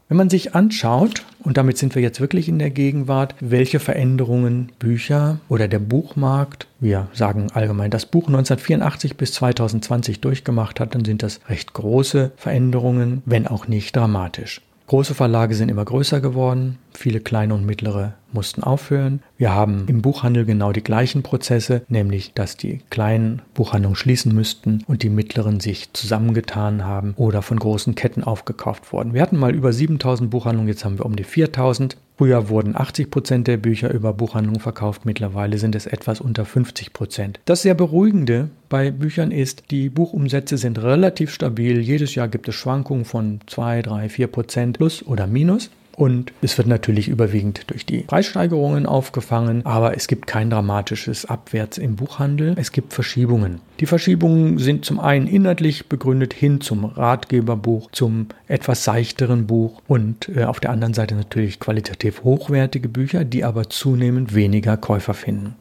Wenn 0.10 0.18
man 0.18 0.32
sich 0.32 0.56
anschaut, 0.56 1.24
und 1.44 1.58
damit 1.58 1.78
sind 1.78 1.94
wir 1.94 2.02
jetzt 2.02 2.20
wirklich 2.20 2.50
in 2.50 2.58
der 2.58 2.72
Gegenwart, 2.72 3.36
welche 3.42 3.80
Veränderungen 3.80 4.72
Bücher 4.80 5.40
oder 5.50 5.68
der 5.68 5.78
Buchmarkt, 5.78 6.66
wir 6.80 7.08
sagen 7.14 7.52
allgemein 7.54 7.92
das 7.92 8.08
Buch 8.08 8.26
1984 8.28 9.18
bis 9.18 9.34
2020 9.34 10.20
durchgemacht 10.20 10.80
hat, 10.80 10.96
dann 10.96 11.06
sind 11.06 11.22
das 11.22 11.40
recht 11.48 11.74
große 11.74 12.32
Veränderungen, 12.38 13.22
wenn 13.28 13.46
auch 13.46 13.68
nicht 13.68 13.96
dramatisch. 13.96 14.62
Große 14.88 15.14
Verlage 15.14 15.54
sind 15.54 15.70
immer 15.70 15.86
größer 15.86 16.22
geworden, 16.22 16.80
viele 16.92 17.20
kleine 17.20 17.54
und 17.54 17.68
mittlere 17.68 18.16
mussten 18.34 18.64
aufhören. 18.64 19.22
Wir 19.38 19.54
haben 19.54 19.86
im 19.88 20.02
Buchhandel 20.02 20.46
genau 20.46 20.72
die 20.72 20.84
gleichen 20.84 21.24
Prozesse, 21.24 21.84
nämlich 21.88 22.34
dass 22.34 22.58
die 22.58 22.80
kleinen 22.90 23.42
Buchhandlungen 23.54 23.96
schließen 23.96 24.34
müssten 24.34 24.84
und 24.88 25.04
die 25.04 25.10
mittleren 25.10 25.60
sich 25.60 25.94
zusammengetan 25.94 26.86
haben 26.86 27.14
oder 27.16 27.42
von 27.42 27.60
großen 27.60 27.96
Ketten 27.96 28.24
aufgekauft 28.24 28.92
wurden. 28.92 29.14
Wir 29.14 29.22
hatten 29.22 29.38
mal 29.38 29.56
über 29.56 29.74
7000 29.74 30.30
Buchhandlungen, 30.30 30.68
jetzt 30.68 30.86
haben 30.86 30.98
wir 30.98 31.06
um 31.06 31.16
die 31.16 31.24
4000. 31.24 31.98
Früher 32.18 32.50
wurden 32.50 32.76
80 32.76 33.12
Prozent 33.12 33.48
der 33.48 33.56
Bücher 33.56 33.94
über 33.94 34.12
Buchhandlungen 34.12 34.60
verkauft, 34.60 35.06
mittlerweile 35.06 35.58
sind 35.58 35.74
es 35.74 35.86
etwas 35.86 36.20
unter 36.20 36.44
50 36.44 36.92
Prozent. 36.92 37.40
Das 37.46 37.62
sehr 37.62 37.76
beruhigende 37.76 38.50
bei 38.68 38.92
Büchern 38.92 39.32
ist, 39.32 39.72
die 39.72 39.90
Buchumsätze 39.90 40.58
sind 40.58 40.84
relativ 40.84 41.32
stabil. 41.32 41.80
Jedes 41.80 42.16
Jahr 42.16 42.28
gibt 42.28 42.50
es 42.50 42.56
Schwankungen 42.56 43.06
von 43.06 43.40
2, 43.48 43.84
3, 43.84 44.10
4 44.10 44.28
Prozent 44.28 44.78
plus 44.78 45.02
oder 45.06 45.28
minus. 45.28 45.70
Und 46.00 46.32
es 46.42 46.58
wird 46.58 46.70
natürlich 46.70 47.10
überwiegend 47.10 47.70
durch 47.70 47.86
die 47.86 48.04
Preissteigerungen 48.04 48.86
aufgefangen, 48.86 49.66
aber 49.66 49.98
es 49.98 50.08
gibt 50.08 50.28
kein 50.28 50.50
dramatisches 50.50 51.26
Abwärts 51.26 51.78
im 51.78 51.98
Buchhandel. 51.98 52.56
Es 52.58 52.72
gibt 52.72 52.94
Verschiebungen. 52.94 53.60
Die 53.82 53.86
Verschiebungen 53.86 54.60
sind 54.60 54.86
zum 54.86 55.02
einen 55.02 55.28
inhaltlich 55.28 55.90
begründet 55.90 56.34
hin 56.34 56.62
zum 56.62 56.86
Ratgeberbuch, 56.86 57.92
zum 57.92 58.28
etwas 58.48 58.86
seichteren 58.86 59.46
Buch 59.46 59.82
und 59.90 60.30
äh, 60.30 60.46
auf 60.46 60.62
der 60.62 60.70
anderen 60.70 60.94
Seite 60.94 61.16
natürlich 61.16 61.60
qualitativ 61.60 62.24
hochwertige 62.24 62.88
Bücher, 62.88 63.26
die 63.26 63.44
aber 63.44 63.70
zunehmend 63.70 64.34
weniger 64.34 64.78
Käufer 64.78 65.14
finden. 65.14 65.56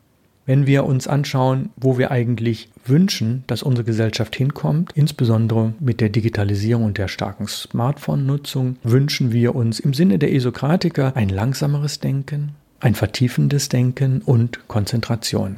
Wenn 0.48 0.66
wir 0.66 0.86
uns 0.86 1.06
anschauen, 1.06 1.68
wo 1.76 1.98
wir 1.98 2.10
eigentlich 2.10 2.70
wünschen, 2.86 3.44
dass 3.48 3.62
unsere 3.62 3.84
Gesellschaft 3.84 4.34
hinkommt, 4.34 4.92
insbesondere 4.94 5.74
mit 5.78 6.00
der 6.00 6.08
Digitalisierung 6.08 6.86
und 6.86 6.96
der 6.96 7.08
starken 7.08 7.46
Smartphone-Nutzung, 7.46 8.76
wünschen 8.82 9.30
wir 9.30 9.54
uns 9.54 9.78
im 9.78 9.92
Sinne 9.92 10.18
der 10.18 10.32
Esokratiker 10.32 11.14
ein 11.14 11.28
langsameres 11.28 12.00
Denken, 12.00 12.54
ein 12.80 12.94
vertiefendes 12.94 13.68
Denken 13.68 14.22
und 14.24 14.66
Konzentration. 14.68 15.56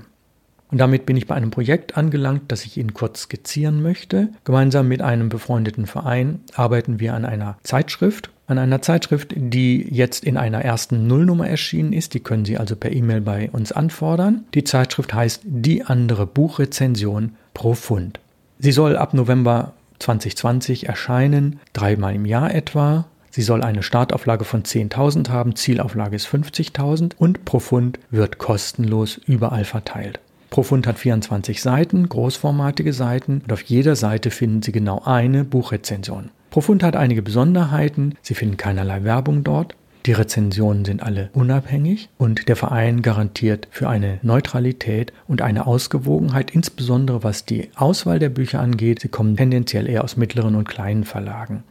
Und 0.72 0.78
damit 0.78 1.06
bin 1.06 1.16
ich 1.16 1.28
bei 1.28 1.36
einem 1.36 1.52
Projekt 1.52 1.96
angelangt, 1.96 2.42
das 2.48 2.64
ich 2.64 2.76
Ihnen 2.76 2.92
kurz 2.92 3.22
skizzieren 3.22 3.82
möchte. 3.82 4.30
Gemeinsam 4.42 4.88
mit 4.88 5.02
einem 5.02 5.28
befreundeten 5.28 5.86
Verein 5.86 6.40
arbeiten 6.56 6.98
wir 6.98 7.14
an 7.14 7.24
einer 7.24 7.58
Zeitschrift, 7.62 8.30
an 8.50 8.58
einer 8.58 8.82
Zeitschrift, 8.82 9.32
die 9.36 9.86
jetzt 9.90 10.24
in 10.24 10.36
einer 10.36 10.62
ersten 10.62 11.06
Nullnummer 11.06 11.48
erschienen 11.48 11.92
ist. 11.92 12.14
Die 12.14 12.20
können 12.20 12.44
Sie 12.44 12.58
also 12.58 12.76
per 12.76 12.92
E-Mail 12.92 13.20
bei 13.20 13.50
uns 13.50 13.72
anfordern. 13.72 14.44
Die 14.54 14.64
Zeitschrift 14.64 15.14
heißt 15.14 15.42
Die 15.44 15.84
andere 15.84 16.26
Buchrezension 16.26 17.36
pro 17.54 17.74
Pfund. 17.74 18.20
Sie 18.58 18.72
soll 18.72 18.96
ab 18.96 19.14
November 19.14 19.72
2020 20.00 20.88
erscheinen, 20.88 21.60
dreimal 21.72 22.14
im 22.14 22.26
Jahr 22.26 22.54
etwa. 22.54 23.06
Sie 23.30 23.42
soll 23.42 23.62
eine 23.62 23.82
Startauflage 23.82 24.44
von 24.44 24.64
10.000 24.64 25.28
haben, 25.28 25.54
Zielauflage 25.54 26.16
ist 26.16 26.26
50.000 26.26 27.12
und 27.16 27.44
pro 27.44 27.60
Pfund 27.60 28.00
wird 28.10 28.38
kostenlos 28.38 29.20
überall 29.26 29.64
verteilt. 29.64 30.20
Profund 30.50 30.88
hat 30.88 30.98
24 30.98 31.62
Seiten, 31.62 32.08
großformatige 32.08 32.92
Seiten 32.92 33.40
und 33.44 33.52
auf 33.52 33.62
jeder 33.62 33.94
Seite 33.94 34.32
finden 34.32 34.62
Sie 34.62 34.72
genau 34.72 35.02
eine 35.04 35.44
Buchrezension. 35.44 36.30
Profund 36.50 36.82
hat 36.82 36.96
einige 36.96 37.22
Besonderheiten, 37.22 38.16
Sie 38.22 38.34
finden 38.34 38.56
keinerlei 38.56 39.04
Werbung 39.04 39.44
dort. 39.44 39.76
Die 40.06 40.12
Rezensionen 40.12 40.86
sind 40.86 41.02
alle 41.02 41.28
unabhängig 41.34 42.08
und 42.16 42.48
der 42.48 42.56
Verein 42.56 43.02
garantiert 43.02 43.68
für 43.70 43.86
eine 43.88 44.18
Neutralität 44.22 45.12
und 45.28 45.42
eine 45.42 45.66
Ausgewogenheit, 45.66 46.50
insbesondere 46.50 47.22
was 47.22 47.44
die 47.44 47.68
Auswahl 47.76 48.18
der 48.18 48.30
Bücher 48.30 48.60
angeht. 48.60 49.00
Sie 49.00 49.08
kommen 49.08 49.36
tendenziell 49.36 49.86
eher 49.86 50.02
aus 50.02 50.16
mittleren 50.16 50.54
und 50.54 50.66
kleinen 50.66 51.04
Verlagen. 51.04 51.64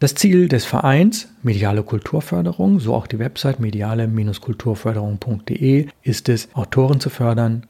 Das 0.00 0.16
Ziel 0.16 0.48
des 0.48 0.64
Vereins, 0.64 1.28
mediale 1.44 1.84
Kulturförderung, 1.84 2.80
so 2.80 2.92
auch 2.92 3.06
die 3.06 3.20
Website 3.20 3.60
mediale-kulturförderung.de, 3.60 5.86
ist 6.02 6.28
es, 6.28 6.48
Autoren 6.54 6.98
zu 6.98 7.08
fördern, 7.08 7.68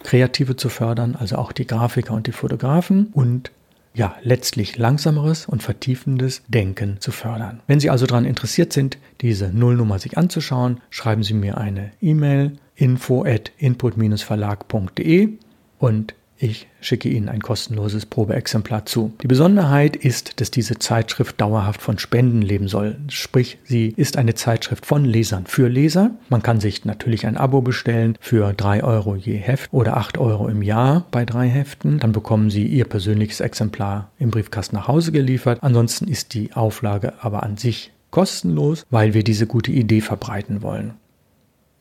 Kreative 0.00 0.56
zu 0.56 0.68
fördern, 0.68 1.16
also 1.18 1.36
auch 1.36 1.52
die 1.52 1.66
Grafiker 1.66 2.12
und 2.12 2.26
die 2.26 2.32
Fotografen 2.32 3.06
und 3.14 3.50
ja, 3.94 4.14
letztlich 4.22 4.78
langsameres 4.78 5.46
und 5.46 5.62
vertiefendes 5.62 6.42
Denken 6.48 7.00
zu 7.00 7.10
fördern. 7.10 7.60
Wenn 7.66 7.80
Sie 7.80 7.90
also 7.90 8.06
daran 8.06 8.24
interessiert 8.24 8.72
sind, 8.72 8.98
diese 9.20 9.48
Nullnummer 9.48 9.98
sich 9.98 10.16
anzuschauen, 10.16 10.80
schreiben 10.90 11.22
Sie 11.22 11.34
mir 11.34 11.58
eine 11.58 11.90
E-Mail 12.00 12.52
info 12.76 13.24
at 13.24 13.52
input-verlag.de 13.58 15.38
und 15.78 16.14
ich 16.42 16.68
schicke 16.80 17.10
Ihnen 17.10 17.28
ein 17.28 17.42
kostenloses 17.42 18.06
Probeexemplar 18.06 18.86
zu. 18.86 19.12
Die 19.22 19.26
Besonderheit 19.26 19.94
ist, 19.94 20.40
dass 20.40 20.50
diese 20.50 20.78
Zeitschrift 20.78 21.38
dauerhaft 21.38 21.82
von 21.82 21.98
Spenden 21.98 22.40
leben 22.40 22.66
soll. 22.66 22.96
Sprich, 23.08 23.58
sie 23.64 23.92
ist 23.94 24.16
eine 24.16 24.34
Zeitschrift 24.34 24.86
von 24.86 25.04
Lesern 25.04 25.44
für 25.46 25.68
Leser. 25.68 26.12
Man 26.30 26.42
kann 26.42 26.58
sich 26.58 26.86
natürlich 26.86 27.26
ein 27.26 27.36
Abo 27.36 27.60
bestellen 27.60 28.16
für 28.20 28.54
3 28.54 28.82
Euro 28.82 29.16
je 29.16 29.36
Heft 29.36 29.70
oder 29.72 29.98
8 29.98 30.16
Euro 30.16 30.48
im 30.48 30.62
Jahr 30.62 31.04
bei 31.10 31.26
drei 31.26 31.46
Heften. 31.46 31.98
Dann 31.98 32.12
bekommen 32.12 32.48
Sie 32.48 32.66
Ihr 32.66 32.86
persönliches 32.86 33.40
Exemplar 33.40 34.10
im 34.18 34.30
Briefkasten 34.30 34.76
nach 34.76 34.88
Hause 34.88 35.12
geliefert. 35.12 35.58
Ansonsten 35.60 36.08
ist 36.08 36.32
die 36.32 36.54
Auflage 36.54 37.12
aber 37.20 37.42
an 37.42 37.58
sich 37.58 37.92
kostenlos, 38.10 38.86
weil 38.90 39.14
wir 39.14 39.24
diese 39.24 39.46
gute 39.46 39.72
Idee 39.72 40.00
verbreiten 40.00 40.62
wollen. 40.62 40.94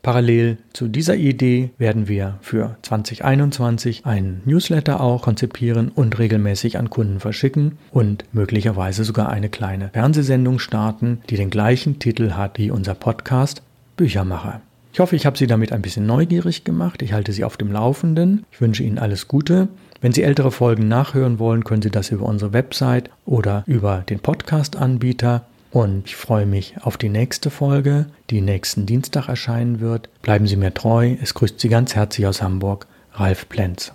Parallel 0.02 0.58
zu 0.72 0.88
dieser 0.88 1.18
Idee 1.18 1.72
werden 1.78 2.08
wir 2.08 2.38
für 2.42 2.78
2021 2.84 4.06
einen 4.06 4.42
Newsletter 4.46 5.02
auch 5.02 5.24
konzipieren 5.24 5.90
und 5.90 6.18
regelmäßig 6.18 6.78
an 6.78 6.90
Kunden 6.90 7.20
verschicken 7.20 7.78
und 7.92 8.24
möglicherweise 8.32 9.04
sogar 9.04 9.28
eine 9.30 9.50
kleine 9.50 9.90
Fernsehsendung 9.90 10.60
starten, 10.60 11.22
die 11.30 11.36
den 11.36 11.50
gleichen 11.50 12.00
Titel 12.00 12.32
hat 12.32 12.58
wie 12.58 12.72
unser 12.72 12.96
Podcast 12.96 13.62
Büchermacher. 13.98 14.62
Ich 14.94 15.00
hoffe, 15.02 15.16
ich 15.16 15.26
habe 15.26 15.38
Sie 15.38 15.48
damit 15.48 15.72
ein 15.72 15.82
bisschen 15.82 16.06
neugierig 16.06 16.64
gemacht. 16.64 17.02
Ich 17.02 17.14
halte 17.14 17.32
Sie 17.32 17.44
auf 17.44 17.58
dem 17.58 17.72
Laufenden. 17.72 18.46
Ich 18.52 18.62
wünsche 18.62 18.84
Ihnen 18.84 18.98
alles 18.98 19.28
Gute. 19.28 19.68
Wenn 20.02 20.14
Sie 20.14 20.24
ältere 20.24 20.52
Folgen 20.52 20.88
nachhören 20.88 21.40
wollen, 21.40 21.66
können 21.66 21.82
Sie 21.82 21.92
das 21.92 22.10
über 22.10 22.26
unsere 22.26 22.54
Website 22.54 23.10
oder 23.26 23.64
über 23.68 24.04
den 24.10 24.20
Podcast-Anbieter 24.20 25.46
und 25.72 26.08
ich 26.08 26.16
freue 26.16 26.46
mich 26.46 26.76
auf 26.82 26.98
die 26.98 27.10
nächste 27.10 27.50
Folge, 27.50 28.08
die 28.30 28.42
nächsten 28.42 28.86
Dienstag 28.86 29.28
erscheinen 29.28 29.80
wird. 29.80 30.10
Bleiben 30.22 30.48
Sie 30.48 30.56
mir 30.56 30.74
treu. 30.74 31.16
Es 31.22 31.34
grüßt 31.34 31.60
Sie 31.60 31.70
ganz 31.70 31.96
herzlich 31.96 32.26
aus 32.28 32.42
Hamburg, 32.42 32.88
Ralf 33.14 33.50
Plenz. 33.50 33.92